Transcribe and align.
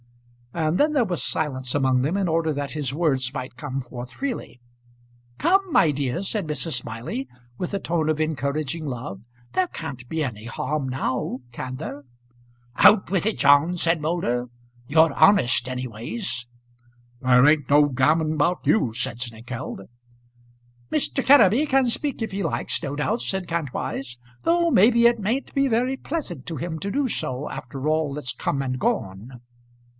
And 0.53 0.77
then 0.77 0.93
there 0.93 1.05
was 1.05 1.23
silence 1.23 1.73
among 1.75 2.01
them 2.01 2.17
in 2.17 2.27
order 2.27 2.51
that 2.53 2.71
his 2.71 2.93
words 2.93 3.33
might 3.33 3.55
come 3.55 3.79
forth 3.79 4.11
freely. 4.11 4.59
"Come, 5.37 5.61
my 5.71 5.91
dear," 5.91 6.23
said 6.23 6.45
Mrs. 6.47 6.73
Smiley 6.73 7.29
with 7.57 7.73
a 7.73 7.79
tone 7.79 8.09
of 8.09 8.19
encouraging 8.19 8.85
love. 8.85 9.21
"There 9.53 9.67
can't 9.67 10.09
be 10.09 10.23
any 10.23 10.45
harm 10.45 10.89
now; 10.89 11.39
can 11.53 11.75
there?" 11.75 12.03
"Out 12.77 13.11
with 13.11 13.25
it, 13.25 13.37
John," 13.37 13.77
said 13.77 14.01
Moulder. 14.01 14.47
"You're 14.87 15.13
honest, 15.13 15.69
anyways." 15.69 16.47
"There 17.21 17.45
ain't 17.45 17.69
no 17.69 17.85
gammon 17.85 18.33
about 18.33 18.65
you," 18.65 18.93
said 18.93 19.21
Snengkeld. 19.21 19.81
"Mr. 20.91 21.23
Kenneby 21.23 21.67
can 21.69 21.85
speak 21.85 22.21
if 22.23 22.31
he 22.31 22.43
likes, 22.43 22.81
no 22.83 22.95
doubt," 22.97 23.21
said 23.21 23.47
Kantwise; 23.47 24.17
"though 24.43 24.69
maybe 24.71 25.05
it 25.05 25.19
mayn't 25.19 25.53
be 25.53 25.67
very 25.67 25.95
pleasant 25.95 26.45
to 26.47 26.57
him 26.57 26.77
to 26.79 26.91
do 26.91 27.07
so 27.07 27.49
after 27.49 27.87
all 27.87 28.15
that's 28.15 28.33
come 28.33 28.61
and 28.61 28.79
gone." 28.79 29.39